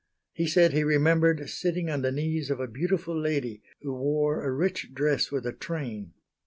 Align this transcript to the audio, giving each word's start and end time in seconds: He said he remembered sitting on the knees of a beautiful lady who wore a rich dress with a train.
He 0.33 0.47
said 0.47 0.73
he 0.73 0.83
remembered 0.83 1.47
sitting 1.47 1.87
on 1.87 2.01
the 2.01 2.11
knees 2.11 2.49
of 2.49 2.59
a 2.59 2.65
beautiful 2.65 3.15
lady 3.15 3.61
who 3.83 3.93
wore 3.93 4.43
a 4.43 4.51
rich 4.51 4.95
dress 4.95 5.31
with 5.31 5.45
a 5.45 5.53
train. 5.53 6.13